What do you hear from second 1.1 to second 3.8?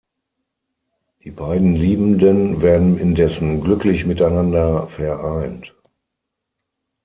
Die beiden Liebenden werden indessen